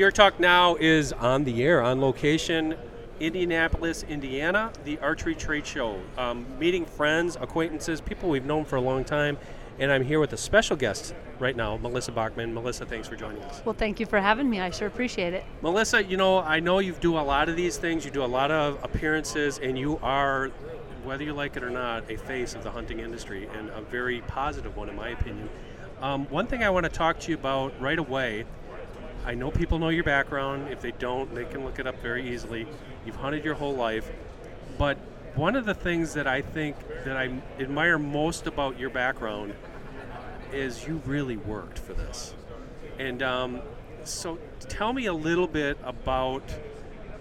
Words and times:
Deer 0.00 0.10
Talk 0.10 0.40
Now 0.40 0.76
is 0.76 1.12
on 1.12 1.44
the 1.44 1.62
air, 1.62 1.82
on 1.82 2.00
location, 2.00 2.74
Indianapolis, 3.20 4.02
Indiana, 4.04 4.72
the 4.86 4.98
archery 5.00 5.34
trade 5.34 5.66
show. 5.66 6.00
Um, 6.16 6.46
meeting 6.58 6.86
friends, 6.86 7.36
acquaintances, 7.38 8.00
people 8.00 8.30
we've 8.30 8.46
known 8.46 8.64
for 8.64 8.76
a 8.76 8.80
long 8.80 9.04
time. 9.04 9.36
And 9.78 9.92
I'm 9.92 10.02
here 10.02 10.18
with 10.18 10.32
a 10.32 10.38
special 10.38 10.74
guest 10.74 11.14
right 11.38 11.54
now, 11.54 11.76
Melissa 11.76 12.12
Bachman. 12.12 12.54
Melissa, 12.54 12.86
thanks 12.86 13.08
for 13.08 13.14
joining 13.14 13.42
us. 13.42 13.60
Well, 13.62 13.74
thank 13.74 14.00
you 14.00 14.06
for 14.06 14.18
having 14.18 14.48
me. 14.48 14.58
I 14.58 14.70
sure 14.70 14.88
appreciate 14.88 15.34
it. 15.34 15.44
Melissa, 15.60 16.02
you 16.02 16.16
know, 16.16 16.38
I 16.38 16.60
know 16.60 16.78
you 16.78 16.94
do 16.94 17.18
a 17.18 17.20
lot 17.20 17.50
of 17.50 17.56
these 17.56 17.76
things. 17.76 18.02
You 18.02 18.10
do 18.10 18.24
a 18.24 18.24
lot 18.24 18.50
of 18.50 18.82
appearances, 18.82 19.58
and 19.58 19.78
you 19.78 19.98
are, 20.02 20.48
whether 21.04 21.24
you 21.24 21.34
like 21.34 21.58
it 21.58 21.62
or 21.62 21.68
not, 21.68 22.10
a 22.10 22.16
face 22.16 22.54
of 22.54 22.64
the 22.64 22.70
hunting 22.70 23.00
industry, 23.00 23.50
and 23.54 23.68
a 23.68 23.82
very 23.82 24.22
positive 24.22 24.78
one, 24.78 24.88
in 24.88 24.96
my 24.96 25.10
opinion. 25.10 25.50
Um, 26.00 26.24
one 26.30 26.46
thing 26.46 26.64
I 26.64 26.70
want 26.70 26.84
to 26.84 26.90
talk 26.90 27.20
to 27.20 27.30
you 27.30 27.36
about 27.36 27.78
right 27.78 27.98
away 27.98 28.46
I 29.24 29.34
know 29.34 29.50
people 29.50 29.78
know 29.78 29.90
your 29.90 30.04
background. 30.04 30.68
If 30.72 30.80
they 30.80 30.92
don't, 30.92 31.34
they 31.34 31.44
can 31.44 31.64
look 31.64 31.78
it 31.78 31.86
up 31.86 32.00
very 32.00 32.28
easily. 32.28 32.66
You've 33.04 33.16
hunted 33.16 33.44
your 33.44 33.54
whole 33.54 33.74
life. 33.74 34.10
But 34.78 34.98
one 35.34 35.56
of 35.56 35.66
the 35.66 35.74
things 35.74 36.14
that 36.14 36.26
I 36.26 36.42
think 36.42 36.76
that 37.04 37.16
I 37.16 37.30
admire 37.58 37.98
most 37.98 38.46
about 38.46 38.78
your 38.78 38.90
background 38.90 39.54
is 40.52 40.86
you 40.86 41.02
really 41.06 41.36
worked 41.36 41.78
for 41.78 41.92
this. 41.92 42.34
And 42.98 43.22
um, 43.22 43.60
so 44.04 44.38
tell 44.68 44.92
me 44.92 45.06
a 45.06 45.12
little 45.12 45.46
bit 45.46 45.78
about 45.84 46.42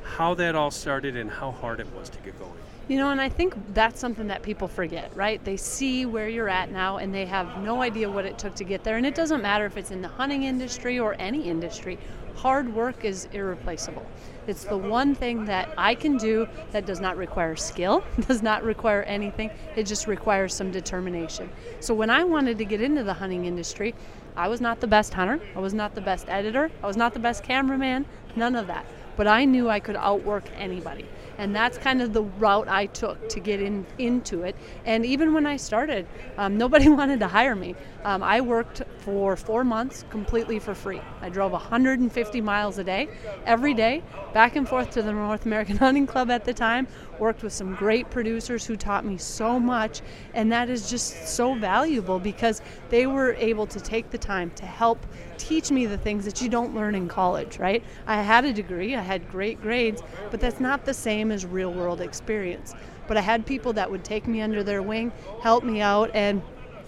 how 0.04 0.34
that 0.36 0.56
all 0.56 0.72
started 0.72 1.16
and 1.16 1.30
how 1.30 1.52
hard 1.52 1.80
it 1.80 1.94
was 1.94 2.10
to 2.10 2.20
get 2.20 2.38
going. 2.40 2.52
You 2.90 2.98
know, 2.98 3.12
and 3.12 3.22
I 3.22 3.30
think 3.30 3.54
that's 3.76 4.00
something 4.00 4.26
that 4.30 4.42
people 4.42 4.68
forget, 4.68 5.16
right? 5.16 5.46
They 5.46 5.58
see 5.58 6.08
where 6.08 6.28
you're 6.28 6.50
at 6.50 6.72
now 6.72 6.98
and 6.98 7.14
they 7.14 7.28
have 7.28 7.62
no 7.62 7.84
idea 7.84 8.10
what 8.10 8.26
it 8.26 8.40
took 8.40 8.56
to 8.56 8.64
get 8.64 8.84
there. 8.84 8.98
And 8.98 9.06
it 9.06 9.14
doesn't 9.14 9.44
matter 9.44 9.68
if 9.68 9.78
it's 9.78 9.92
in 9.92 10.02
the 10.02 10.08
hunting 10.08 10.42
industry 10.42 11.00
or 11.00 11.16
any 11.20 11.48
industry, 11.48 12.00
hard 12.36 12.74
work 12.74 13.06
is 13.06 13.26
irreplaceable. 13.32 14.04
It's 14.48 14.64
the 14.64 14.76
one 14.76 15.14
thing 15.14 15.46
that 15.46 15.70
I 15.78 15.94
can 15.94 16.18
do 16.18 16.48
that 16.72 16.88
does 16.88 17.00
not 17.00 17.16
require 17.16 17.56
skill, 17.56 18.04
does 18.28 18.42
not 18.42 18.64
require 18.64 19.04
anything. 19.04 19.52
It 19.76 19.84
just 19.84 20.08
requires 20.08 20.56
some 20.56 20.72
determination. 20.72 21.52
So 21.82 21.94
when 21.94 22.10
I 22.10 22.24
wanted 22.24 22.58
to 22.58 22.66
get 22.66 22.82
into 22.82 23.04
the 23.04 23.14
hunting 23.14 23.46
industry, 23.46 23.94
I 24.36 24.48
was 24.48 24.62
not 24.62 24.80
the 24.80 24.88
best 24.88 25.14
hunter, 25.14 25.40
I 25.56 25.60
was 25.60 25.76
not 25.76 25.94
the 25.94 26.02
best 26.02 26.28
editor, 26.28 26.72
I 26.82 26.88
was 26.88 26.98
not 26.98 27.14
the 27.14 27.20
best 27.20 27.44
cameraman, 27.44 28.08
none 28.36 28.56
of 28.56 28.66
that. 28.66 28.88
But 29.16 29.28
I 29.28 29.46
knew 29.46 29.70
I 29.70 29.80
could 29.80 29.98
outwork 29.98 30.46
anybody 30.56 31.06
and 31.40 31.56
that's 31.56 31.78
kind 31.78 32.02
of 32.02 32.12
the 32.12 32.24
route 32.24 32.68
I 32.68 32.86
took 32.88 33.30
to 33.30 33.40
get 33.40 33.62
in 33.62 33.88
into 33.98 34.44
it. 34.44 34.58
And 34.86 35.06
even 35.06 35.34
when 35.34 35.46
I 35.46 35.56
started, 35.56 36.06
um, 36.38 36.58
nobody 36.64 36.90
wanted 36.90 37.22
to 37.22 37.28
hire 37.28 37.56
me. 37.56 37.76
Um, 38.04 38.22
I 38.22 38.42
worked 38.42 38.84
for 38.98 39.36
four 39.38 39.64
months 39.64 40.04
completely 40.10 40.60
for 40.60 40.76
free. 40.76 41.02
I 41.22 41.30
drove 41.30 41.54
150 41.54 42.42
miles 42.42 42.78
a 42.78 42.84
day, 42.84 43.08
every 43.46 43.74
day, 43.74 44.04
back 44.34 44.58
and 44.58 44.68
forth 44.68 44.92
to 44.92 45.02
the 45.02 45.14
North 45.14 45.46
American 45.46 45.78
Hunting 45.86 46.06
Club 46.06 46.30
at 46.30 46.44
the 46.44 46.54
time. 46.54 46.88
Worked 47.20 47.44
with 47.44 47.54
some 47.54 47.74
great 47.74 48.10
producers 48.10 48.66
who 48.66 48.76
taught 48.76 49.06
me 49.06 49.18
so 49.18 49.60
much, 49.60 50.02
and 50.34 50.52
that 50.52 50.70
is 50.70 50.90
just 50.90 51.28
so 51.28 51.56
valuable 51.56 52.20
because 52.20 52.62
they 52.90 53.08
were 53.08 53.34
able 53.36 53.66
to 53.68 53.80
take 53.80 54.10
the 54.10 54.18
time 54.18 54.52
to 54.52 54.66
help 54.66 55.06
teach 55.40 55.72
me 55.72 55.86
the 55.86 55.98
things 55.98 56.26
that 56.26 56.42
you 56.42 56.50
don't 56.50 56.76
learn 56.76 56.94
in 56.94 57.08
college, 57.08 57.58
right? 57.58 57.84
I 58.06 58.22
had 58.22 58.46
a 58.46 58.54
degree, 58.54 58.96
I 58.96 59.02
had 59.02 59.30
great 59.32 59.62
grades, 59.62 60.04
but 60.30 60.40
that's 60.40 60.60
not 60.60 60.86
the 60.86 60.94
same 60.94 61.32
as 61.32 61.46
real 61.46 61.72
world 61.72 62.02
experience. 62.02 62.76
But 63.08 63.18
I 63.18 63.22
had 63.22 63.46
people 63.46 63.74
that 63.74 63.90
would 63.90 64.04
take 64.04 64.28
me 64.28 64.42
under 64.42 64.64
their 64.64 64.84
wing, 64.84 65.12
help 65.42 65.64
me 65.64 65.82
out, 65.82 66.12
and 66.14 66.42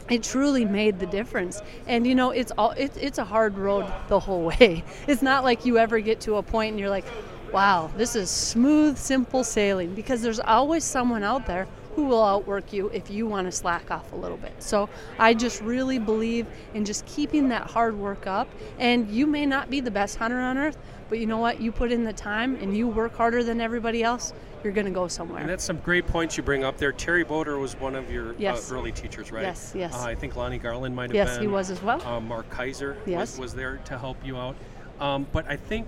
it 0.10 0.24
truly 0.24 0.66
made 0.66 1.00
the 1.00 1.06
difference 1.06 1.62
and 1.88 2.06
you 2.06 2.14
know 2.14 2.32
it's 2.32 2.52
all 2.58 2.72
it, 2.72 2.92
it's 2.98 3.18
a 3.18 3.24
hard 3.24 3.58
road 3.58 3.86
the 4.10 4.20
whole 4.20 4.44
way 4.60 4.84
it's 5.08 5.22
not 5.22 5.44
like 5.44 5.66
you 5.66 5.78
ever 5.78 6.00
get 6.00 6.20
to 6.20 6.36
a 6.36 6.44
point 6.44 6.72
and 6.72 6.80
you're 6.80 6.90
like 6.90 7.06
wow 7.54 7.90
this 7.96 8.16
is 8.16 8.30
smooth 8.30 8.98
simple 8.98 9.44
sailing 9.44 9.94
because 9.94 10.22
there's 10.22 10.40
always 10.40 10.84
someone 10.84 11.24
out 11.24 11.46
there 11.46 11.68
who 11.96 12.06
will 12.06 12.24
outwork 12.24 12.72
you 12.72 12.88
if 12.90 13.10
you 13.10 13.28
want 13.28 13.48
to 13.48 13.52
slack 13.52 13.92
off 13.92 14.12
a 14.14 14.16
little 14.16 14.38
bit. 14.38 14.54
So 14.60 14.90
I 15.20 15.34
just 15.34 15.62
really 15.62 16.00
believe 16.00 16.48
in 16.74 16.86
just 16.86 17.06
keeping 17.06 17.50
that 17.50 17.70
hard 17.70 17.98
work 17.98 18.28
up. 18.28 18.48
And 18.80 19.10
you 19.10 19.28
may 19.28 19.46
not 19.46 19.70
be 19.70 19.82
the 19.82 19.92
best 19.92 20.18
hunter 20.18 20.40
on 20.40 20.58
earth, 20.58 20.78
but 21.10 21.20
you 21.20 21.26
know 21.26 21.38
what? 21.38 21.60
You 21.60 21.72
put 21.72 21.92
in 21.92 22.04
the 22.04 22.14
time 22.14 22.56
and 22.56 22.76
you 22.76 22.88
work 22.88 23.16
harder 23.16 23.44
than 23.44 23.60
everybody 23.60 24.04
else, 24.04 24.34
you're 24.64 24.74
going 24.74 24.86
to 24.86 24.92
go 24.92 25.08
somewhere. 25.08 25.42
And 25.42 25.50
that's 25.50 25.64
some 25.64 25.80
great 25.80 26.08
points 26.08 26.38
you 26.38 26.44
bring 26.44 26.64
up 26.64 26.78
there. 26.78 26.92
Terry 26.92 27.24
Boder 27.24 27.60
was 27.60 27.76
one 27.80 27.96
of 27.96 28.10
your 28.12 28.30
uh, 28.30 28.36
yes. 28.38 28.72
uh, 28.72 28.76
early 28.76 28.92
teachers, 28.92 29.32
right? 29.32 29.44
Yes, 29.44 29.74
yes. 29.76 29.94
Uh, 29.94 30.04
I 30.04 30.16
think 30.16 30.36
Lonnie 30.36 30.60
Garland 30.60 30.96
might 30.96 31.10
have 31.10 31.16
yes, 31.16 31.30
been. 31.30 31.36
Yes, 31.36 31.42
he 31.42 31.48
was 31.48 31.70
as 31.72 31.82
well. 31.82 32.02
Uh, 32.04 32.22
Mark 32.22 32.50
Kayser 32.50 32.96
yes. 33.06 33.32
was, 33.32 33.40
was 33.40 33.54
there 33.54 33.78
to 33.86 33.98
help 33.98 34.18
you 34.24 34.38
out. 34.38 34.56
Um, 35.00 35.28
but 35.32 35.48
I 35.50 35.58
think, 35.58 35.88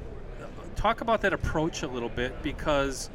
talk 0.75 1.01
about 1.01 1.21
that 1.21 1.33
approach 1.33 1.83
a 1.83 1.87
little 1.87 2.09
bit 2.09 2.41
because, 2.41 3.09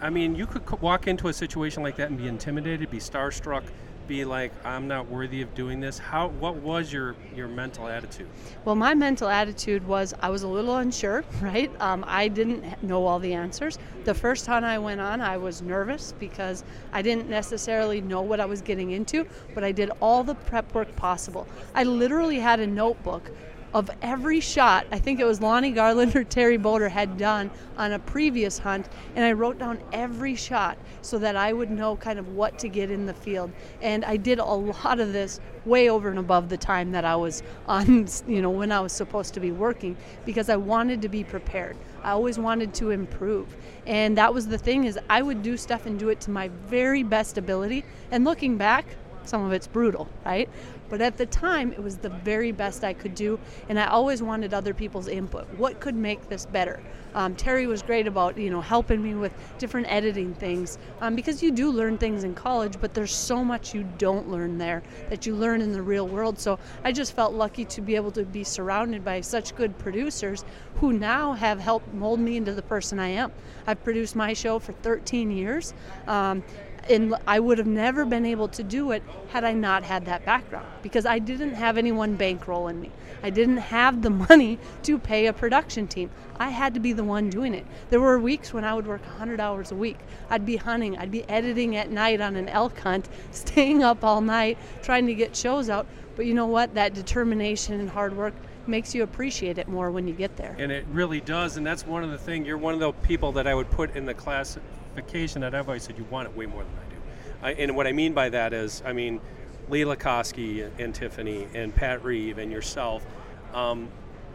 I 0.00 0.10
mean, 0.10 0.34
you 0.34 0.46
could 0.46 0.68
walk 0.80 1.06
into 1.06 1.28
a 1.28 1.32
situation 1.32 1.82
like 1.82 1.96
that 1.96 2.10
and 2.10 2.18
be 2.18 2.28
intimidated, 2.28 2.90
be 2.90 2.98
starstruck 2.98 3.64
be 4.06 4.24
like 4.24 4.52
i'm 4.64 4.86
not 4.86 5.08
worthy 5.08 5.42
of 5.42 5.54
doing 5.54 5.80
this. 5.80 5.98
How 5.98 6.28
what 6.28 6.56
was 6.56 6.92
your 6.92 7.16
your 7.34 7.48
mental 7.48 7.88
attitude? 7.88 8.28
Well 8.64 8.74
my 8.74 8.94
mental 8.94 9.28
attitude 9.28 9.86
was 9.86 10.14
i 10.20 10.30
was 10.30 10.42
a 10.42 10.48
little 10.48 10.76
unsure 10.76 11.24
right? 11.40 11.70
Um, 11.80 12.04
i 12.06 12.28
didn't 12.28 12.82
know 12.82 13.06
all 13.06 13.18
the 13.18 13.32
answers. 13.32 13.78
The 14.04 14.14
first 14.14 14.44
time 14.44 14.64
i 14.64 14.78
went 14.78 15.00
on 15.00 15.20
i 15.20 15.36
was 15.36 15.62
nervous 15.62 16.14
because 16.18 16.64
i 16.92 17.02
didn't 17.02 17.28
necessarily 17.28 18.00
know 18.00 18.22
what 18.22 18.40
i 18.40 18.44
was 18.44 18.60
getting 18.60 18.92
into 18.92 19.26
but 19.54 19.64
i 19.64 19.72
did 19.72 19.90
all 20.00 20.22
the 20.22 20.34
prep 20.34 20.72
work 20.74 20.94
possible. 20.96 21.46
I 21.74 21.84
literally 21.84 22.38
had 22.38 22.60
a 22.60 22.66
notebook 22.66 23.30
of 23.76 23.90
every 24.00 24.40
shot 24.40 24.86
I 24.90 24.98
think 24.98 25.20
it 25.20 25.26
was 25.26 25.42
Lonnie 25.42 25.70
Garland 25.70 26.16
or 26.16 26.24
Terry 26.24 26.56
Boder 26.56 26.88
had 26.88 27.18
done 27.18 27.50
on 27.76 27.92
a 27.92 27.98
previous 27.98 28.58
hunt, 28.58 28.88
and 29.14 29.22
I 29.22 29.32
wrote 29.32 29.58
down 29.58 29.78
every 29.92 30.34
shot 30.34 30.78
so 31.02 31.18
that 31.18 31.36
I 31.36 31.52
would 31.52 31.70
know 31.70 31.94
kind 31.94 32.18
of 32.18 32.28
what 32.28 32.58
to 32.60 32.70
get 32.70 32.90
in 32.90 33.04
the 33.04 33.12
field. 33.12 33.52
And 33.82 34.02
I 34.06 34.16
did 34.16 34.38
a 34.38 34.44
lot 34.44 34.98
of 34.98 35.12
this 35.12 35.40
way 35.66 35.90
over 35.90 36.08
and 36.08 36.18
above 36.18 36.48
the 36.48 36.56
time 36.56 36.90
that 36.92 37.04
I 37.04 37.16
was 37.16 37.42
on, 37.66 38.08
you 38.26 38.40
know, 38.40 38.48
when 38.48 38.72
I 38.72 38.80
was 38.80 38.92
supposed 38.92 39.34
to 39.34 39.40
be 39.40 39.52
working 39.52 39.94
because 40.24 40.48
I 40.48 40.56
wanted 40.56 41.02
to 41.02 41.10
be 41.10 41.22
prepared. 41.22 41.76
I 42.02 42.12
always 42.12 42.38
wanted 42.38 42.72
to 42.74 42.92
improve. 42.92 43.54
And 43.84 44.16
that 44.16 44.32
was 44.32 44.46
the 44.46 44.58
thing 44.58 44.84
is 44.84 44.98
I 45.10 45.20
would 45.20 45.42
do 45.42 45.58
stuff 45.58 45.84
and 45.84 45.98
do 45.98 46.08
it 46.08 46.20
to 46.22 46.30
my 46.30 46.48
very 46.66 47.02
best 47.02 47.36
ability. 47.36 47.84
And 48.10 48.24
looking 48.24 48.56
back, 48.56 48.86
some 49.26 49.44
of 49.44 49.52
it's 49.52 49.66
brutal, 49.66 50.08
right? 50.24 50.48
But 50.88 51.00
at 51.00 51.16
the 51.16 51.26
time, 51.26 51.72
it 51.72 51.82
was 51.82 51.96
the 51.96 52.10
very 52.10 52.52
best 52.52 52.84
I 52.84 52.92
could 52.92 53.14
do, 53.14 53.38
and 53.68 53.78
I 53.78 53.86
always 53.86 54.22
wanted 54.22 54.54
other 54.54 54.72
people's 54.72 55.08
input. 55.08 55.46
What 55.56 55.80
could 55.80 55.96
make 55.96 56.28
this 56.28 56.46
better? 56.46 56.80
Um, 57.14 57.34
Terry 57.34 57.66
was 57.66 57.82
great 57.82 58.06
about 58.06 58.36
you 58.36 58.50
know 58.50 58.60
helping 58.60 59.02
me 59.02 59.14
with 59.14 59.32
different 59.58 59.90
editing 59.90 60.34
things 60.34 60.78
um, 61.00 61.16
because 61.16 61.42
you 61.42 61.50
do 61.50 61.70
learn 61.70 61.96
things 61.98 62.24
in 62.24 62.34
college, 62.34 62.76
but 62.80 62.94
there's 62.94 63.14
so 63.14 63.42
much 63.42 63.74
you 63.74 63.88
don't 63.98 64.28
learn 64.28 64.58
there 64.58 64.82
that 65.08 65.26
you 65.26 65.34
learn 65.34 65.62
in 65.62 65.72
the 65.72 65.82
real 65.82 66.06
world. 66.06 66.38
So 66.38 66.58
I 66.84 66.92
just 66.92 67.14
felt 67.14 67.32
lucky 67.32 67.64
to 67.64 67.80
be 67.80 67.96
able 67.96 68.12
to 68.12 68.24
be 68.24 68.44
surrounded 68.44 69.04
by 69.04 69.22
such 69.22 69.56
good 69.56 69.76
producers 69.78 70.44
who 70.76 70.92
now 70.92 71.32
have 71.32 71.58
helped 71.58 71.92
mold 71.94 72.20
me 72.20 72.36
into 72.36 72.52
the 72.52 72.62
person 72.62 72.98
I 72.98 73.08
am. 73.08 73.32
I've 73.66 73.82
produced 73.82 74.14
my 74.14 74.34
show 74.34 74.58
for 74.58 74.72
13 74.72 75.30
years. 75.30 75.72
Um, 76.06 76.44
and 76.88 77.14
I 77.26 77.40
would 77.40 77.58
have 77.58 77.66
never 77.66 78.04
been 78.04 78.24
able 78.24 78.48
to 78.48 78.62
do 78.62 78.92
it 78.92 79.02
had 79.30 79.44
I 79.44 79.52
not 79.52 79.82
had 79.82 80.06
that 80.06 80.24
background 80.24 80.66
because 80.82 81.06
I 81.06 81.18
didn't 81.18 81.54
have 81.54 81.76
anyone 81.76 82.16
bankrolling 82.16 82.80
me. 82.80 82.90
I 83.22 83.30
didn't 83.30 83.58
have 83.58 84.02
the 84.02 84.10
money 84.28 84.58
to 84.84 84.98
pay 84.98 85.26
a 85.26 85.32
production 85.32 85.86
team. 85.86 86.10
I 86.38 86.50
had 86.50 86.74
to 86.74 86.80
be 86.80 86.92
the 86.92 87.04
one 87.04 87.30
doing 87.30 87.54
it. 87.54 87.66
There 87.90 88.00
were 88.00 88.18
weeks 88.18 88.52
when 88.52 88.64
I 88.64 88.74
would 88.74 88.86
work 88.86 89.02
100 89.02 89.40
hours 89.40 89.72
a 89.72 89.74
week. 89.74 89.98
I'd 90.30 90.46
be 90.46 90.56
hunting, 90.56 90.96
I'd 90.98 91.10
be 91.10 91.28
editing 91.28 91.76
at 91.76 91.90
night 91.90 92.20
on 92.20 92.36
an 92.36 92.48
elk 92.48 92.78
hunt, 92.78 93.08
staying 93.32 93.82
up 93.82 94.04
all 94.04 94.20
night 94.20 94.58
trying 94.82 95.06
to 95.06 95.14
get 95.14 95.36
shows 95.36 95.68
out. 95.68 95.86
But 96.14 96.26
you 96.26 96.34
know 96.34 96.46
what? 96.46 96.74
That 96.74 96.94
determination 96.94 97.78
and 97.78 97.90
hard 97.90 98.16
work 98.16 98.34
makes 98.66 98.94
you 98.94 99.02
appreciate 99.02 99.58
it 99.58 99.68
more 99.68 99.90
when 99.90 100.08
you 100.08 100.14
get 100.14 100.36
there. 100.36 100.56
And 100.58 100.72
it 100.72 100.84
really 100.90 101.20
does. 101.20 101.56
And 101.56 101.66
that's 101.66 101.86
one 101.86 102.02
of 102.02 102.10
the 102.10 102.18
things, 102.18 102.46
you're 102.46 102.58
one 102.58 102.74
of 102.74 102.80
the 102.80 102.92
people 102.92 103.32
that 103.32 103.46
I 103.46 103.54
would 103.54 103.70
put 103.70 103.94
in 103.94 104.06
the 104.06 104.14
class 104.14 104.58
vacation 104.96 105.42
that 105.42 105.54
I've 105.54 105.68
always 105.68 105.84
said 105.84 105.96
you 105.96 106.04
want 106.10 106.28
it 106.28 106.36
way 106.36 106.46
more 106.46 106.64
than 106.64 106.72
I 106.72 106.90
do. 106.90 106.96
I, 107.42 107.62
and 107.62 107.76
what 107.76 107.86
I 107.86 107.92
mean 107.92 108.12
by 108.12 108.28
that 108.30 108.52
is, 108.52 108.82
I 108.84 108.92
mean, 108.92 109.20
Lee 109.68 109.82
Lakosky 109.82 110.68
and 110.78 110.94
Tiffany 110.94 111.46
and 111.54 111.74
Pat 111.74 112.04
Reeve 112.04 112.38
and 112.38 112.50
yourself. 112.50 113.04
Um, 113.52 113.88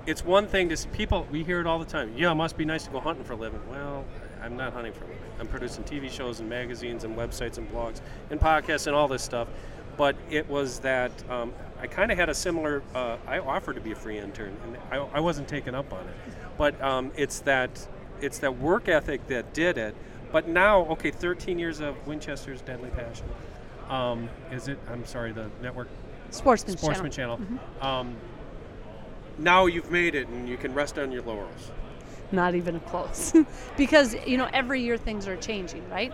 it's 0.05 0.25
one 0.25 0.47
thing 0.47 0.69
to 0.69 0.77
see 0.77 0.89
people. 0.89 1.27
We 1.31 1.43
hear 1.43 1.59
it 1.59 1.67
all 1.67 1.79
the 1.79 1.85
time. 1.85 2.13
Yeah, 2.17 2.31
it 2.31 2.35
must 2.35 2.57
be 2.57 2.65
nice 2.65 2.85
to 2.85 2.91
go 2.91 2.99
hunting 2.99 3.23
for 3.23 3.33
a 3.33 3.35
living. 3.35 3.61
Well, 3.69 4.05
I'm 4.41 4.57
not 4.57 4.73
hunting 4.73 4.93
for 4.93 5.05
a 5.05 5.07
living. 5.07 5.21
I'm 5.39 5.47
producing 5.47 5.83
TV 5.83 6.09
shows 6.09 6.39
and 6.39 6.49
magazines 6.49 7.03
and 7.03 7.15
websites 7.15 7.57
and 7.57 7.71
blogs 7.71 8.01
and 8.29 8.39
podcasts 8.39 8.87
and 8.87 8.95
all 8.95 9.07
this 9.07 9.23
stuff. 9.23 9.47
But 9.97 10.15
it 10.29 10.49
was 10.49 10.79
that 10.79 11.11
um, 11.29 11.53
I 11.79 11.87
kind 11.87 12.11
of 12.11 12.17
had 12.17 12.29
a 12.29 12.33
similar. 12.33 12.81
Uh, 12.95 13.17
I 13.27 13.39
offered 13.39 13.75
to 13.75 13.81
be 13.81 13.91
a 13.91 13.95
free 13.95 14.17
intern, 14.17 14.55
and 14.63 14.77
I, 14.91 14.97
I 14.97 15.19
wasn't 15.19 15.47
taken 15.47 15.75
up 15.75 15.91
on 15.93 16.01
it. 16.07 16.15
But 16.57 16.81
um, 16.81 17.11
it's 17.15 17.39
that 17.41 17.87
it's 18.21 18.39
that 18.39 18.57
work 18.57 18.87
ethic 18.87 19.27
that 19.27 19.53
did 19.53 19.77
it. 19.77 19.95
But 20.31 20.47
now, 20.47 20.85
okay, 20.87 21.11
13 21.11 21.59
years 21.59 21.79
of 21.79 21.95
Winchester's 22.07 22.61
Deadly 22.61 22.89
Passion. 22.91 23.25
Um, 23.89 24.29
is 24.51 24.67
it? 24.67 24.79
I'm 24.89 25.05
sorry, 25.05 25.33
the 25.33 25.49
network 25.61 25.89
Sportsman, 26.29 26.77
Sportsman 26.77 27.11
Channel. 27.11 27.37
Channel. 27.37 27.59
Mm-hmm. 27.59 27.85
Um, 27.85 28.15
now 29.37 29.65
you've 29.65 29.91
made 29.91 30.15
it 30.15 30.27
and 30.27 30.47
you 30.47 30.57
can 30.57 30.73
rest 30.73 30.97
on 30.97 31.11
your 31.11 31.21
laurels. 31.23 31.71
Not 32.31 32.55
even 32.55 32.79
close. 32.81 33.33
because, 33.77 34.15
you 34.25 34.37
know, 34.37 34.49
every 34.53 34.81
year 34.81 34.97
things 34.97 35.27
are 35.27 35.35
changing, 35.35 35.87
right? 35.89 36.13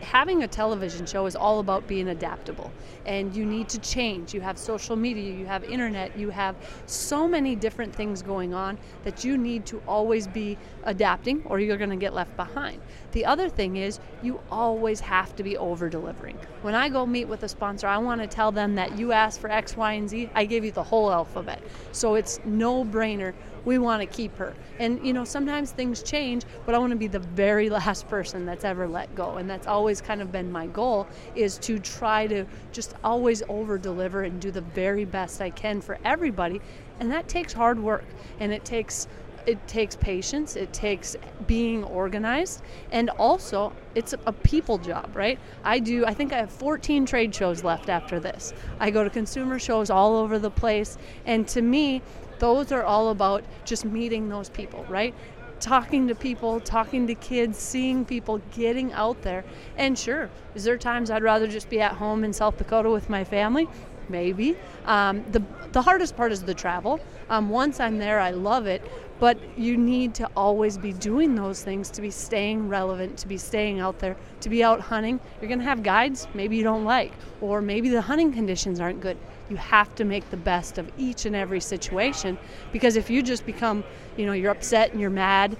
Having 0.00 0.42
a 0.42 0.48
television 0.48 1.06
show 1.06 1.26
is 1.26 1.36
all 1.36 1.60
about 1.60 1.86
being 1.86 2.08
adaptable 2.08 2.70
and 3.06 3.34
you 3.34 3.44
need 3.44 3.68
to 3.68 3.78
change. 3.78 4.34
You 4.34 4.40
have 4.40 4.58
social 4.58 4.96
media 4.96 5.32
you 5.32 5.46
have 5.46 5.64
internet 5.64 6.16
you 6.18 6.30
have 6.30 6.56
so 6.86 7.28
many 7.28 7.54
different 7.56 7.94
things 7.94 8.22
going 8.22 8.54
on 8.54 8.78
that 9.04 9.24
you 9.24 9.36
need 9.36 9.66
to 9.66 9.82
always 9.86 10.26
be 10.26 10.56
adapting 10.84 11.42
or 11.44 11.60
you're 11.60 11.76
going 11.76 11.90
to 11.90 11.96
get 11.96 12.14
left 12.14 12.36
behind. 12.36 12.80
The 13.12 13.24
other 13.24 13.48
thing 13.48 13.76
is 13.76 14.00
you 14.22 14.40
always 14.50 15.00
have 15.00 15.34
to 15.36 15.42
be 15.42 15.56
over 15.56 15.88
delivering 15.88 16.38
when 16.62 16.74
i 16.74 16.88
go 16.88 17.06
meet 17.06 17.26
with 17.26 17.42
a 17.42 17.48
sponsor 17.48 17.86
i 17.86 17.96
want 17.98 18.20
to 18.20 18.26
tell 18.26 18.50
them 18.50 18.74
that 18.74 18.98
you 18.98 19.12
asked 19.12 19.40
for 19.40 19.50
x 19.50 19.76
y 19.76 19.92
and 19.92 20.10
z 20.10 20.28
i 20.34 20.44
gave 20.44 20.64
you 20.64 20.72
the 20.72 20.82
whole 20.82 21.12
alphabet. 21.12 21.62
So 21.92 22.14
it's 22.14 22.40
no 22.44 22.84
brainer 22.84 23.34
we 23.64 23.78
want 23.78 24.00
to 24.00 24.06
keep 24.06 24.36
her. 24.36 24.54
And 24.78 25.04
you 25.04 25.12
know, 25.12 25.24
sometimes 25.24 25.72
things 25.72 26.02
change, 26.02 26.44
but 26.66 26.74
I 26.74 26.78
want 26.78 26.90
to 26.90 26.96
be 26.96 27.06
the 27.06 27.18
very 27.18 27.70
last 27.78 28.08
person 28.08 28.46
that's 28.46 28.64
ever 28.64 28.88
let 28.88 29.14
go. 29.14 29.36
And 29.36 29.48
that's 29.48 29.66
always 29.66 30.00
kind 30.00 30.20
of 30.20 30.32
been 30.32 30.50
my 30.50 30.66
goal 30.66 31.06
is 31.34 31.58
to 31.58 31.78
try 31.78 32.26
to 32.26 32.44
just 32.72 32.94
always 33.04 33.42
over 33.48 33.78
deliver 33.78 34.22
and 34.22 34.40
do 34.40 34.50
the 34.50 34.60
very 34.60 35.04
best 35.04 35.40
I 35.40 35.50
can 35.50 35.80
for 35.80 35.98
everybody. 36.04 36.60
And 37.00 37.10
that 37.12 37.28
takes 37.28 37.52
hard 37.52 37.78
work 37.78 38.04
and 38.40 38.52
it 38.52 38.64
takes 38.64 39.08
it 39.48 39.66
takes 39.66 39.96
patience 39.96 40.56
it 40.56 40.70
takes 40.74 41.16
being 41.46 41.82
organized 41.84 42.60
and 42.92 43.08
also 43.10 43.72
it's 43.94 44.14
a 44.26 44.32
people 44.32 44.76
job 44.76 45.08
right 45.14 45.38
i 45.64 45.78
do 45.78 46.04
i 46.04 46.12
think 46.12 46.34
i 46.34 46.36
have 46.36 46.52
14 46.52 47.06
trade 47.06 47.34
shows 47.34 47.64
left 47.64 47.88
after 47.88 48.20
this 48.20 48.52
i 48.78 48.90
go 48.90 49.02
to 49.02 49.08
consumer 49.08 49.58
shows 49.58 49.88
all 49.88 50.16
over 50.16 50.38
the 50.38 50.50
place 50.50 50.98
and 51.24 51.48
to 51.48 51.62
me 51.62 52.02
those 52.38 52.72
are 52.72 52.82
all 52.82 53.10
about 53.10 53.44
just 53.64 53.84
meeting 53.84 54.28
those 54.28 54.48
people, 54.48 54.84
right? 54.88 55.14
Talking 55.60 56.06
to 56.08 56.14
people, 56.14 56.60
talking 56.60 57.06
to 57.08 57.14
kids, 57.14 57.58
seeing 57.58 58.04
people, 58.04 58.40
getting 58.54 58.92
out 58.92 59.22
there. 59.22 59.44
And 59.76 59.98
sure, 59.98 60.30
is 60.54 60.64
there 60.64 60.78
times 60.78 61.10
I'd 61.10 61.22
rather 61.22 61.48
just 61.48 61.68
be 61.68 61.80
at 61.80 61.92
home 61.92 62.24
in 62.24 62.32
South 62.32 62.56
Dakota 62.56 62.90
with 62.90 63.10
my 63.10 63.24
family? 63.24 63.68
Maybe. 64.08 64.56
Um, 64.86 65.24
the, 65.32 65.42
the 65.72 65.82
hardest 65.82 66.16
part 66.16 66.32
is 66.32 66.42
the 66.42 66.54
travel. 66.54 67.00
Um, 67.28 67.50
once 67.50 67.80
I'm 67.80 67.98
there, 67.98 68.20
I 68.20 68.30
love 68.30 68.66
it, 68.66 68.82
but 69.18 69.38
you 69.56 69.76
need 69.76 70.14
to 70.14 70.28
always 70.36 70.78
be 70.78 70.92
doing 70.92 71.34
those 71.34 71.62
things 71.62 71.90
to 71.90 72.00
be 72.00 72.10
staying 72.10 72.68
relevant, 72.68 73.18
to 73.18 73.28
be 73.28 73.38
staying 73.38 73.80
out 73.80 73.98
there, 73.98 74.16
to 74.40 74.48
be 74.48 74.62
out 74.62 74.80
hunting. 74.80 75.18
You're 75.40 75.48
going 75.48 75.58
to 75.58 75.64
have 75.64 75.82
guides 75.82 76.28
maybe 76.34 76.56
you 76.56 76.62
don't 76.62 76.84
like, 76.84 77.12
or 77.40 77.60
maybe 77.60 77.88
the 77.88 78.00
hunting 78.00 78.32
conditions 78.32 78.80
aren't 78.80 79.00
good 79.00 79.16
you 79.48 79.56
have 79.56 79.94
to 79.94 80.04
make 80.04 80.28
the 80.30 80.36
best 80.36 80.78
of 80.78 80.90
each 80.98 81.26
and 81.26 81.34
every 81.34 81.60
situation 81.60 82.38
because 82.72 82.96
if 82.96 83.08
you 83.10 83.22
just 83.22 83.46
become, 83.46 83.82
you 84.16 84.26
know, 84.26 84.32
you're 84.32 84.50
upset 84.50 84.92
and 84.92 85.00
you're 85.00 85.10
mad, 85.10 85.56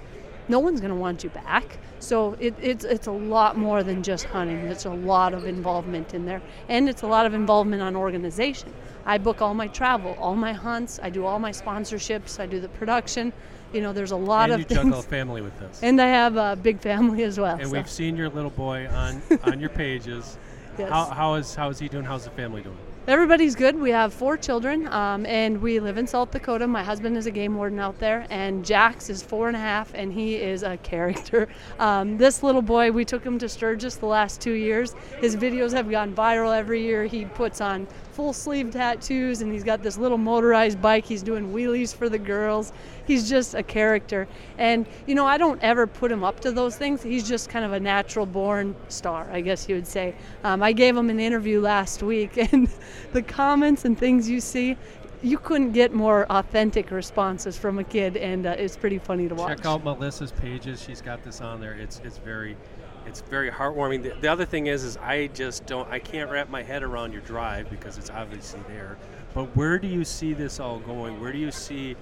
no 0.49 0.59
one's 0.59 0.81
going 0.81 0.91
to 0.91 0.99
want 0.99 1.23
you 1.23 1.29
back. 1.29 1.77
So 1.99 2.35
it, 2.39 2.55
it's 2.61 2.83
it's 2.83 3.07
a 3.07 3.11
lot 3.11 3.57
more 3.57 3.83
than 3.83 4.03
just 4.03 4.25
hunting. 4.25 4.57
It's 4.57 4.85
a 4.85 4.89
lot 4.89 5.33
of 5.33 5.45
involvement 5.45 6.13
in 6.13 6.25
there, 6.25 6.41
and 6.67 6.89
it's 6.89 7.03
a 7.03 7.07
lot 7.07 7.25
of 7.25 7.33
involvement 7.33 7.81
on 7.81 7.95
organization. 7.95 8.73
I 9.05 9.17
book 9.17 9.41
all 9.41 9.53
my 9.53 9.67
travel, 9.67 10.15
all 10.19 10.35
my 10.35 10.53
hunts. 10.53 10.99
I 11.01 11.09
do 11.09 11.25
all 11.25 11.39
my 11.39 11.51
sponsorships. 11.51 12.39
I 12.39 12.45
do 12.45 12.59
the 12.59 12.69
production. 12.69 13.31
You 13.73 13.81
know, 13.81 13.93
there's 13.93 14.11
a 14.11 14.15
lot 14.15 14.49
and 14.49 14.53
of 14.53 14.59
you 14.59 14.65
things. 14.65 14.81
juggle 14.81 15.01
family 15.01 15.41
with 15.41 15.57
this. 15.59 15.81
And 15.83 16.01
I 16.01 16.07
have 16.07 16.37
a 16.37 16.55
big 16.55 16.79
family 16.81 17.23
as 17.23 17.39
well. 17.39 17.55
And 17.55 17.67
so. 17.67 17.73
we've 17.73 17.89
seen 17.89 18.17
your 18.17 18.29
little 18.29 18.49
boy 18.49 18.87
on 18.87 19.21
on 19.43 19.59
your 19.59 19.69
pages. 19.69 20.37
Yes. 20.77 20.89
How, 20.89 21.05
how 21.05 21.33
is 21.35 21.53
how 21.53 21.69
is 21.69 21.79
he 21.79 21.87
doing? 21.87 22.05
How's 22.05 22.23
the 22.23 22.31
family 22.31 22.61
doing? 22.61 22.77
Everybody's 23.09 23.55
good. 23.55 23.75
We 23.75 23.89
have 23.89 24.13
four 24.13 24.37
children, 24.37 24.87
um, 24.89 25.25
and 25.25 25.59
we 25.63 25.79
live 25.79 25.97
in 25.97 26.05
South 26.05 26.29
Dakota. 26.29 26.67
My 26.67 26.83
husband 26.83 27.17
is 27.17 27.25
a 27.25 27.31
game 27.31 27.55
warden 27.55 27.79
out 27.79 27.97
there, 27.97 28.27
and 28.29 28.63
Jax 28.63 29.09
is 29.09 29.23
four 29.23 29.47
and 29.47 29.57
a 29.57 29.59
half, 29.59 29.91
and 29.95 30.13
he 30.13 30.35
is 30.35 30.61
a 30.61 30.77
character. 30.83 31.47
Um, 31.79 32.19
this 32.19 32.43
little 32.43 32.61
boy, 32.61 32.91
we 32.91 33.03
took 33.03 33.23
him 33.23 33.39
to 33.39 33.49
Sturgis 33.49 33.95
the 33.95 34.05
last 34.05 34.41
two 34.41 34.53
years. 34.53 34.93
His 35.21 35.35
videos 35.35 35.73
have 35.73 35.89
gone 35.89 36.13
viral 36.13 36.55
every 36.55 36.83
year. 36.83 37.05
He 37.05 37.25
puts 37.25 37.61
on 37.61 37.87
full 38.19 38.33
sleeve 38.33 38.69
tattoos 38.69 39.41
and 39.41 39.49
he's 39.49 39.63
got 39.63 39.81
this 39.81 39.97
little 39.97 40.17
motorized 40.17 40.81
bike. 40.81 41.05
He's 41.05 41.23
doing 41.23 41.53
wheelies 41.53 41.95
for 41.95 42.09
the 42.09 42.19
girls. 42.19 42.73
He's 43.07 43.29
just 43.29 43.55
a 43.55 43.63
character. 43.63 44.27
And, 44.57 44.85
you 45.07 45.15
know, 45.15 45.25
I 45.25 45.37
don't 45.37 45.57
ever 45.63 45.87
put 45.87 46.11
him 46.11 46.21
up 46.21 46.41
to 46.41 46.51
those 46.51 46.75
things. 46.75 47.01
He's 47.01 47.25
just 47.25 47.47
kind 47.47 47.63
of 47.63 47.71
a 47.71 47.79
natural 47.79 48.25
born 48.25 48.75
star, 48.89 49.29
I 49.31 49.39
guess 49.39 49.69
you 49.69 49.75
would 49.75 49.87
say. 49.87 50.15
Um, 50.43 50.61
I 50.61 50.73
gave 50.73 50.97
him 50.97 51.09
an 51.09 51.21
interview 51.21 51.61
last 51.61 52.03
week, 52.03 52.35
and 52.51 52.69
the 53.13 53.21
comments 53.21 53.85
and 53.85 53.97
things 53.97 54.29
you 54.29 54.39
see, 54.39 54.77
you 55.21 55.37
couldn't 55.37 55.73
get 55.73 55.93
more 55.93 56.25
authentic 56.29 56.91
responses 56.91 57.57
from 57.57 57.79
a 57.79 57.83
kid, 57.83 58.15
and 58.17 58.45
uh, 58.45 58.55
it's 58.57 58.77
pretty 58.77 58.99
funny 58.99 59.27
to 59.27 59.35
watch. 59.35 59.57
Check 59.57 59.65
out 59.65 59.83
Melissa's 59.83 60.31
pages. 60.31 60.81
She's 60.81 61.01
got 61.01 61.23
this 61.23 61.41
on 61.41 61.59
there. 61.59 61.73
It's 61.73 62.01
it's 62.05 62.17
very 62.17 62.55
it's 63.05 63.21
very 63.21 63.49
heartwarming. 63.49 64.03
The, 64.03 64.13
the, 64.21 64.27
other 64.27 64.45
thing 64.45 64.67
is, 64.67 64.83
is 64.83 64.97
I 64.97 65.27
just 65.27 65.65
don't, 65.65 65.89
I 65.89 65.99
can't 65.99 66.29
wrap 66.29 66.49
my 66.49 66.61
head 66.61 66.83
around 66.83 67.11
your 67.11 67.21
drive 67.21 67.69
because 67.69 67.97
it's 67.97 68.09
obviously 68.09 68.61
there. 68.67 68.97
But 69.33 69.55
where 69.55 69.79
do 69.79 69.87
you 69.87 70.05
see 70.05 70.33
this 70.33 70.59
all 70.59 70.79
going? 70.79 71.19
Where 71.19 71.31
do 71.31 71.39
you 71.39 71.49
see 71.49 71.95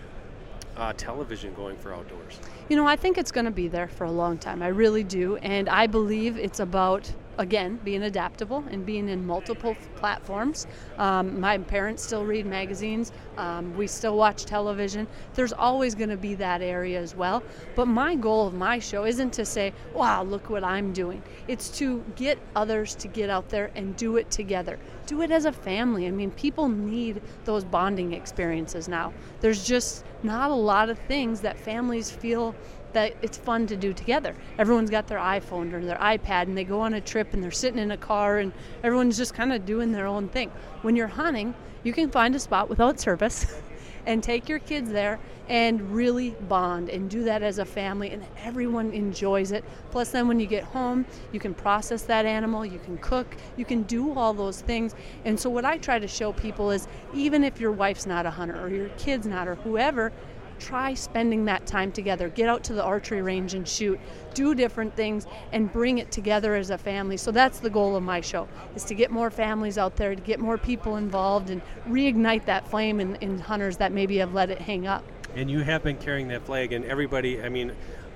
uh, 0.75 0.93
television 0.93 1.53
going 1.53 1.77
for 1.77 1.93
outdoors? 1.93 2.39
You 2.67 2.75
know, 2.75 2.85
I 2.85 2.95
think 2.95 3.17
it's 3.17 3.31
going 3.31 3.45
to 3.45 3.51
be 3.51 3.67
there 3.67 3.87
for 3.87 4.03
a 4.03 4.11
long 4.11 4.37
time. 4.37 4.61
I 4.61 4.67
really 4.67 5.03
do, 5.03 5.37
and 5.37 5.69
I 5.69 5.87
believe 5.87 6.37
it's 6.37 6.59
about 6.59 7.11
again, 7.37 7.79
being 7.83 8.03
adaptable 8.03 8.63
and 8.71 8.85
being 8.85 9.09
in 9.09 9.25
multiple 9.25 9.75
platforms. 9.95 10.67
Um, 10.97 11.39
my 11.39 11.57
parents 11.57 12.03
still 12.03 12.25
read 12.25 12.45
magazines. 12.45 13.11
Um, 13.37 13.75
we 13.77 13.87
still 13.87 14.17
watch 14.17 14.45
television. 14.45 15.07
There's 15.35 15.53
always 15.53 15.95
going 15.95 16.09
to 16.09 16.17
be 16.17 16.35
that 16.35 16.61
area 16.61 16.99
as 16.99 17.15
well. 17.15 17.43
But 17.75 17.87
my 17.87 18.15
goal 18.15 18.47
of 18.47 18.53
my 18.53 18.79
show 18.79 19.05
isn't 19.05 19.33
to 19.33 19.45
say, 19.45 19.73
wow, 19.93 20.23
look 20.23 20.49
what 20.49 20.63
I'm 20.63 20.93
doing. 20.93 21.21
It's 21.47 21.69
to 21.77 22.03
get 22.15 22.39
others 22.55 22.95
to 22.95 23.07
get 23.07 23.29
out 23.29 23.49
there 23.49 23.71
and 23.75 23.95
do 23.95 24.17
it 24.17 24.31
together. 24.31 24.79
Do 25.05 25.21
it 25.21 25.31
as 25.31 25.45
a 25.45 25.51
family. 25.51 26.07
I 26.07 26.11
mean, 26.11 26.31
people 26.31 26.67
need 26.67 27.21
those 27.45 27.63
bonding 27.63 28.13
experiences 28.13 28.87
now. 28.87 29.13
There's 29.39 29.65
just 29.65 30.03
not 30.23 30.51
a 30.51 30.55
lot 30.55 30.89
of 30.89 30.97
things 30.99 31.41
that 31.41 31.59
families 31.59 32.09
feel 32.09 32.55
that 32.93 33.15
it's 33.21 33.37
fun 33.37 33.67
to 33.67 33.75
do 33.75 33.93
together. 33.93 34.35
Everyone's 34.57 34.89
got 34.89 35.07
their 35.07 35.19
iPhone 35.19 35.73
or 35.73 35.83
their 35.83 35.97
iPad 35.97 36.43
and 36.43 36.57
they 36.57 36.63
go 36.63 36.79
on 36.81 36.93
a 36.93 37.01
trip 37.01 37.33
and 37.33 37.43
they're 37.43 37.51
sitting 37.51 37.79
in 37.79 37.91
a 37.91 37.97
car 37.97 38.39
and 38.39 38.53
everyone's 38.83 39.17
just 39.17 39.33
kind 39.33 39.53
of 39.53 39.65
doing 39.65 39.91
their 39.91 40.07
own 40.07 40.27
thing. 40.29 40.51
When 40.81 40.95
you're 40.95 41.07
hunting, 41.07 41.53
you 41.83 41.93
can 41.93 42.09
find 42.09 42.35
a 42.35 42.39
spot 42.39 42.69
without 42.69 42.99
service 42.99 43.61
and 44.05 44.23
take 44.23 44.47
your 44.49 44.59
kids 44.59 44.89
there 44.89 45.19
and 45.49 45.81
really 45.91 46.31
bond 46.47 46.89
and 46.89 47.09
do 47.09 47.23
that 47.23 47.41
as 47.41 47.59
a 47.59 47.65
family 47.65 48.09
and 48.09 48.25
everyone 48.43 48.91
enjoys 48.91 49.51
it. 49.51 49.63
Plus 49.91 50.09
then 50.09 50.27
when 50.27 50.39
you 50.39 50.47
get 50.47 50.63
home, 50.63 51.05
you 51.31 51.39
can 51.39 51.53
process 51.53 52.03
that 52.03 52.25
animal, 52.25 52.65
you 52.65 52.79
can 52.79 52.97
cook, 52.97 53.35
you 53.55 53.65
can 53.65 53.83
do 53.83 54.13
all 54.13 54.33
those 54.33 54.61
things. 54.61 54.95
And 55.25 55.39
so 55.39 55.49
what 55.49 55.65
I 55.65 55.77
try 55.77 55.99
to 55.99 56.07
show 56.07 56.33
people 56.33 56.71
is 56.71 56.87
even 57.13 57.43
if 57.43 57.59
your 57.59 57.71
wife's 57.71 58.05
not 58.05 58.25
a 58.25 58.29
hunter 58.31 58.59
or 58.59 58.69
your 58.69 58.89
kid's 58.97 59.27
not 59.27 59.47
or 59.47 59.55
whoever, 59.55 60.11
try 60.59 60.93
spending 60.93 61.45
that 61.45 61.65
time 61.65 61.91
together. 61.91 62.29
Get 62.29 62.49
out 62.49 62.63
to 62.65 62.73
the 62.73 62.83
archery 62.83 63.21
range 63.21 63.53
and 63.53 63.67
shoot. 63.67 63.99
Do 64.33 64.55
different 64.55 64.95
things 64.95 65.27
and 65.51 65.71
bring 65.71 65.97
it 65.97 66.11
together 66.11 66.55
as 66.55 66.69
a 66.69 66.77
family. 66.77 67.17
So 67.17 67.31
that's 67.31 67.59
the 67.59 67.69
goal 67.69 67.95
of 67.95 68.03
my 68.03 68.21
show 68.21 68.47
is 68.75 68.83
to 68.85 68.93
get 68.93 69.11
more 69.11 69.29
families 69.29 69.77
out 69.77 69.95
there, 69.95 70.15
to 70.15 70.21
get 70.21 70.39
more 70.39 70.57
people 70.57 70.97
involved 70.97 71.49
and 71.49 71.61
reignite 71.87 72.45
that 72.45 72.67
flame 72.67 72.99
in, 72.99 73.15
in 73.15 73.39
hunters 73.39 73.77
that 73.77 73.91
maybe 73.91 74.17
have 74.17 74.33
let 74.33 74.49
it 74.49 74.59
hang 74.59 74.87
up. 74.87 75.03
And 75.35 75.49
you 75.49 75.59
have 75.59 75.83
been 75.83 75.97
carrying 75.97 76.27
that 76.29 76.45
flag 76.45 76.73
and 76.73 76.85
everybody, 76.85 77.41
I 77.41 77.49
mean, 77.49 77.71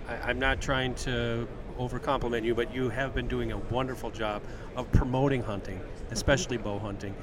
I, 0.07 0.29
I'm 0.29 0.39
not 0.39 0.61
trying 0.61 0.95
to 0.95 1.47
over 1.77 1.99
compliment 1.99 2.45
you, 2.45 2.53
but 2.53 2.73
you 2.73 2.89
have 2.89 3.13
been 3.13 3.27
doing 3.27 3.51
a 3.51 3.57
wonderful 3.57 4.11
job 4.11 4.41
of 4.75 4.91
promoting 4.91 5.41
hunting, 5.41 5.79
especially 6.11 6.57
bow 6.57 6.77
hunting. 6.77 7.15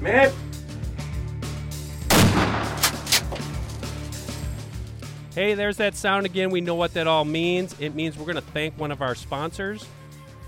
Man, 0.00 0.32
Hey, 5.34 5.54
there's 5.54 5.78
that 5.78 5.96
sound 5.96 6.26
again. 6.26 6.50
We 6.50 6.60
know 6.60 6.76
what 6.76 6.94
that 6.94 7.08
all 7.08 7.24
means. 7.24 7.74
It 7.80 7.96
means 7.96 8.16
we're 8.16 8.24
going 8.24 8.36
to 8.36 8.52
thank 8.52 8.78
one 8.78 8.92
of 8.92 9.02
our 9.02 9.16
sponsors. 9.16 9.84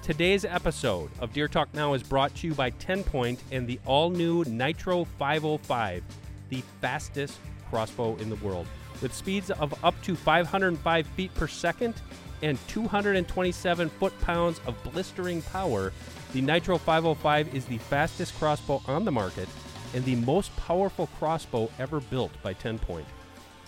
Today's 0.00 0.44
episode 0.44 1.10
of 1.18 1.32
Deer 1.32 1.48
Talk 1.48 1.74
Now 1.74 1.94
is 1.94 2.04
brought 2.04 2.32
to 2.36 2.46
you 2.46 2.54
by 2.54 2.70
10 2.70 3.02
Point 3.02 3.42
and 3.50 3.66
the 3.66 3.80
all 3.84 4.10
new 4.10 4.44
Nitro 4.44 5.02
505, 5.18 6.04
the 6.50 6.62
fastest 6.80 7.36
crossbow 7.68 8.14
in 8.18 8.30
the 8.30 8.36
world. 8.36 8.68
With 9.02 9.12
speeds 9.12 9.50
of 9.50 9.74
up 9.84 10.00
to 10.02 10.14
505 10.14 11.06
feet 11.08 11.34
per 11.34 11.48
second 11.48 11.94
and 12.42 12.56
227 12.68 13.88
foot 13.88 14.20
pounds 14.20 14.60
of 14.68 14.80
blistering 14.84 15.42
power, 15.42 15.92
the 16.32 16.40
Nitro 16.40 16.78
505 16.78 17.52
is 17.56 17.64
the 17.64 17.78
fastest 17.78 18.38
crossbow 18.38 18.80
on 18.86 19.04
the 19.04 19.10
market 19.10 19.48
and 19.94 20.04
the 20.04 20.14
most 20.14 20.54
powerful 20.54 21.08
crossbow 21.18 21.68
ever 21.80 21.98
built 21.98 22.30
by 22.44 22.52
10 22.52 22.78
Point. 22.78 23.06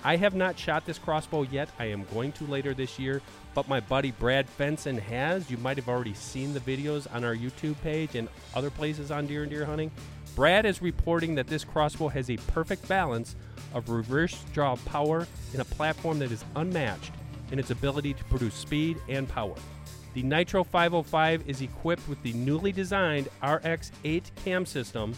I 0.04 0.16
have 0.16 0.34
not 0.34 0.58
shot 0.58 0.86
this 0.86 0.98
crossbow 0.98 1.42
yet. 1.42 1.68
I 1.78 1.86
am 1.86 2.04
going 2.14 2.32
to 2.32 2.44
later 2.44 2.72
this 2.72 2.98
year, 2.98 3.20
but 3.54 3.68
my 3.68 3.80
buddy 3.80 4.12
Brad 4.12 4.46
Fenson 4.58 4.98
has. 5.00 5.50
You 5.50 5.56
might 5.58 5.76
have 5.76 5.88
already 5.88 6.14
seen 6.14 6.54
the 6.54 6.60
videos 6.60 7.12
on 7.12 7.24
our 7.24 7.34
YouTube 7.34 7.80
page 7.82 8.14
and 8.14 8.28
other 8.54 8.70
places 8.70 9.10
on 9.10 9.26
Deer 9.26 9.42
and 9.42 9.50
Deer 9.50 9.64
Hunting. 9.64 9.90
Brad 10.36 10.66
is 10.66 10.80
reporting 10.80 11.34
that 11.34 11.48
this 11.48 11.64
crossbow 11.64 12.08
has 12.08 12.30
a 12.30 12.36
perfect 12.36 12.86
balance 12.86 13.34
of 13.74 13.88
reverse 13.88 14.44
draw 14.52 14.76
power 14.76 15.26
in 15.52 15.60
a 15.60 15.64
platform 15.64 16.20
that 16.20 16.30
is 16.30 16.44
unmatched 16.54 17.12
in 17.50 17.58
its 17.58 17.70
ability 17.70 18.14
to 18.14 18.24
produce 18.24 18.54
speed 18.54 18.98
and 19.08 19.28
power. 19.28 19.56
The 20.14 20.22
Nitro 20.22 20.62
505 20.62 21.48
is 21.48 21.60
equipped 21.60 22.08
with 22.08 22.22
the 22.22 22.32
newly 22.34 22.72
designed 22.72 23.28
RX 23.42 23.90
8 24.04 24.30
cam 24.44 24.64
system, 24.64 25.14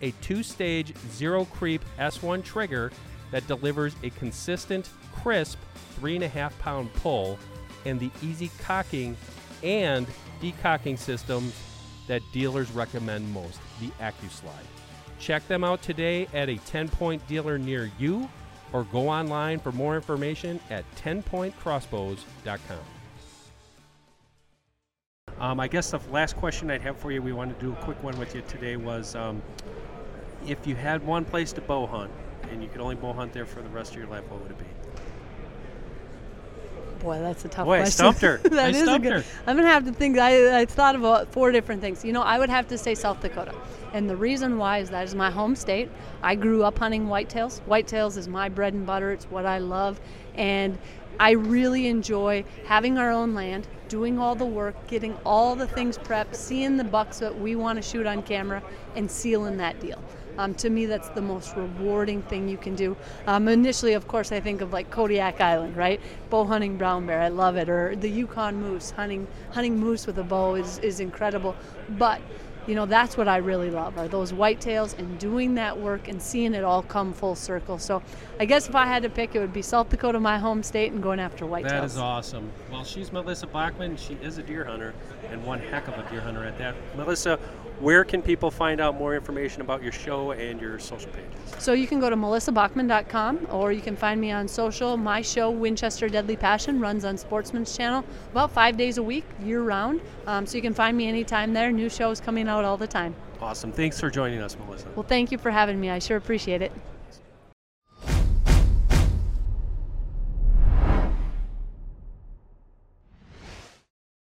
a 0.00 0.10
two 0.22 0.42
stage 0.42 0.94
zero 1.12 1.44
creep 1.46 1.82
S1 1.98 2.44
trigger 2.44 2.90
that 3.30 3.46
delivers 3.46 3.94
a 4.02 4.10
consistent, 4.10 4.90
crisp 5.14 5.58
3.5 6.00 6.58
pound 6.58 6.92
pull, 6.94 7.38
and 7.84 7.98
the 7.98 8.10
easy 8.22 8.50
cocking 8.58 9.16
and 9.62 10.06
decocking 10.40 10.98
systems 10.98 11.54
that 12.06 12.22
dealers 12.32 12.70
recommend 12.72 13.32
most, 13.32 13.60
the 13.80 13.88
AccuSlide. 14.00 14.52
Check 15.18 15.46
them 15.48 15.64
out 15.64 15.82
today 15.82 16.28
at 16.34 16.48
a 16.48 16.56
10 16.58 16.88
point 16.88 17.26
dealer 17.26 17.58
near 17.58 17.90
you 17.98 18.28
or 18.72 18.84
go 18.84 19.08
online 19.08 19.58
for 19.58 19.72
more 19.72 19.96
information 19.96 20.60
at 20.70 20.84
10pointcrossbows.com. 20.96 22.78
Um, 25.38 25.60
I 25.60 25.68
guess 25.68 25.90
the 25.90 26.00
last 26.10 26.36
question 26.36 26.70
I'd 26.70 26.80
have 26.82 26.96
for 26.96 27.12
you, 27.12 27.20
we 27.20 27.32
wanted 27.32 27.58
to 27.60 27.66
do 27.66 27.72
a 27.72 27.76
quick 27.76 28.02
one 28.02 28.18
with 28.18 28.34
you 28.34 28.42
today, 28.48 28.76
was 28.76 29.14
um, 29.14 29.42
if 30.46 30.66
you 30.66 30.74
had 30.74 31.04
one 31.04 31.24
place 31.24 31.52
to 31.52 31.60
bow 31.60 31.86
hunt 31.86 32.10
and 32.50 32.62
you 32.62 32.68
could 32.68 32.80
only 32.80 32.94
bow 32.94 33.12
hunt 33.12 33.32
there 33.32 33.46
for 33.46 33.62
the 33.62 33.68
rest 33.68 33.92
of 33.92 33.98
your 33.98 34.06
life, 34.06 34.24
what 34.30 34.40
would 34.42 34.50
it 34.50 34.58
be? 34.58 34.64
Boy, 37.00 37.18
that's 37.18 37.44
a 37.44 37.48
tough 37.48 37.66
Boy, 37.66 37.74
I 37.74 37.78
question. 37.80 37.92
stumped 37.92 38.20
her. 38.22 38.38
That 38.50 38.66
I 38.66 38.68
is 38.70 38.80
a 38.80 38.84
stumped 38.84 39.02
good. 39.04 39.12
her. 39.12 39.24
I'm 39.46 39.56
gonna 39.56 39.68
have 39.68 39.84
to 39.84 39.92
think. 39.92 40.18
I, 40.18 40.60
I 40.60 40.64
thought 40.64 40.96
about 40.96 41.22
uh, 41.22 41.26
four 41.26 41.52
different 41.52 41.80
things. 41.82 42.04
You 42.04 42.12
know, 42.12 42.22
I 42.22 42.38
would 42.38 42.48
have 42.48 42.66
to 42.68 42.78
say 42.78 42.94
South 42.94 43.20
Dakota, 43.20 43.54
and 43.92 44.08
the 44.08 44.16
reason 44.16 44.56
why 44.56 44.78
is 44.78 44.90
that 44.90 45.04
is 45.04 45.14
my 45.14 45.30
home 45.30 45.54
state. 45.56 45.90
I 46.22 46.34
grew 46.34 46.64
up 46.64 46.78
hunting 46.78 47.06
whitetails. 47.06 47.60
Whitetails 47.68 48.16
is 48.16 48.28
my 48.28 48.48
bread 48.48 48.72
and 48.72 48.86
butter. 48.86 49.12
It's 49.12 49.26
what 49.26 49.44
I 49.44 49.58
love, 49.58 50.00
and 50.34 50.78
I 51.20 51.32
really 51.32 51.86
enjoy 51.86 52.44
having 52.66 52.98
our 52.98 53.10
own 53.10 53.34
land, 53.34 53.68
doing 53.88 54.18
all 54.18 54.34
the 54.34 54.46
work, 54.46 54.86
getting 54.86 55.16
all 55.24 55.54
the 55.54 55.66
things 55.66 55.98
prepped, 55.98 56.34
seeing 56.34 56.76
the 56.76 56.84
bucks 56.84 57.18
that 57.18 57.38
we 57.38 57.56
want 57.56 57.76
to 57.76 57.82
shoot 57.82 58.06
on 58.06 58.22
camera, 58.22 58.62
and 58.94 59.10
sealing 59.10 59.58
that 59.58 59.78
deal. 59.80 60.02
Um, 60.38 60.54
to 60.56 60.70
me, 60.70 60.86
that's 60.86 61.08
the 61.10 61.22
most 61.22 61.56
rewarding 61.56 62.22
thing 62.22 62.48
you 62.48 62.56
can 62.56 62.74
do. 62.74 62.96
Um, 63.26 63.48
initially, 63.48 63.94
of 63.94 64.06
course, 64.08 64.32
I 64.32 64.40
think 64.40 64.60
of 64.60 64.72
like 64.72 64.90
Kodiak 64.90 65.40
Island, 65.40 65.76
right? 65.76 66.00
Bow 66.30 66.44
hunting 66.44 66.76
brown 66.76 67.06
bear, 67.06 67.20
I 67.20 67.28
love 67.28 67.56
it. 67.56 67.68
Or 67.68 67.96
the 67.96 68.08
Yukon 68.08 68.60
moose, 68.60 68.90
hunting 68.90 69.26
hunting 69.50 69.78
moose 69.78 70.06
with 70.06 70.18
a 70.18 70.24
bow 70.24 70.54
is, 70.54 70.78
is 70.78 71.00
incredible. 71.00 71.56
But 71.90 72.20
you 72.66 72.74
know, 72.74 72.86
that's 72.86 73.16
what 73.16 73.28
I 73.28 73.36
really 73.36 73.70
love 73.70 73.96
are 73.96 74.08
those 74.08 74.32
whitetails 74.32 74.98
and 74.98 75.18
doing 75.18 75.54
that 75.54 75.78
work 75.78 76.08
and 76.08 76.20
seeing 76.20 76.52
it 76.54 76.64
all 76.64 76.82
come 76.82 77.12
full 77.12 77.36
circle. 77.36 77.78
So 77.78 78.02
I 78.40 78.44
guess 78.44 78.68
if 78.68 78.74
I 78.74 78.86
had 78.86 79.02
to 79.04 79.08
pick, 79.08 79.34
it 79.34 79.38
would 79.38 79.52
be 79.52 79.62
South 79.62 79.88
Dakota, 79.88 80.18
my 80.18 80.38
home 80.38 80.62
state, 80.62 80.92
and 80.92 81.02
going 81.02 81.20
after 81.20 81.44
whitetails. 81.44 81.68
That 81.68 81.84
is 81.84 81.98
awesome. 81.98 82.50
Well, 82.70 82.84
she's 82.84 83.12
Melissa 83.12 83.46
Bachman. 83.46 83.96
She 83.96 84.14
is 84.14 84.38
a 84.38 84.42
deer 84.42 84.64
hunter 84.64 84.94
and 85.30 85.44
one 85.44 85.60
heck 85.60 85.86
of 85.88 85.94
a 85.94 86.10
deer 86.10 86.20
hunter 86.20 86.44
at 86.44 86.58
that. 86.58 86.74
Melissa, 86.96 87.38
where 87.80 88.04
can 88.04 88.22
people 88.22 88.50
find 88.50 88.80
out 88.80 88.96
more 88.96 89.14
information 89.14 89.60
about 89.60 89.82
your 89.82 89.92
show 89.92 90.32
and 90.32 90.60
your 90.60 90.78
social 90.78 91.10
pages? 91.10 91.62
So 91.62 91.72
you 91.72 91.86
can 91.86 92.00
go 92.00 92.10
to 92.10 92.16
melissabachman.com 92.16 93.48
or 93.50 93.72
you 93.72 93.80
can 93.80 93.96
find 93.96 94.20
me 94.20 94.30
on 94.30 94.48
social. 94.48 94.96
My 94.96 95.22
show, 95.22 95.50
Winchester 95.50 96.08
Deadly 96.08 96.36
Passion, 96.36 96.80
runs 96.80 97.04
on 97.04 97.18
Sportsman's 97.18 97.76
Channel 97.76 98.04
about 98.32 98.50
five 98.50 98.76
days 98.76 98.98
a 98.98 99.02
week, 99.02 99.24
year 99.42 99.62
round. 99.62 100.00
Um, 100.26 100.46
so 100.46 100.56
you 100.56 100.62
can 100.62 100.74
find 100.74 100.96
me 100.96 101.06
anytime 101.06 101.52
there. 101.52 101.70
New 101.70 101.90
shows 101.90 102.20
coming 102.20 102.48
out 102.48 102.64
all 102.64 102.76
the 102.76 102.86
time. 102.86 103.14
Awesome. 103.40 103.72
Thanks 103.72 104.00
for 104.00 104.10
joining 104.10 104.40
us, 104.40 104.56
Melissa. 104.58 104.88
Well, 104.94 105.06
thank 105.06 105.30
you 105.30 105.38
for 105.38 105.50
having 105.50 105.78
me. 105.78 105.90
I 105.90 105.98
sure 105.98 106.16
appreciate 106.16 106.62
it. 106.62 106.72